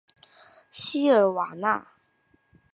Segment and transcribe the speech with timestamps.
[0.71, 1.85] 西尔瓦内。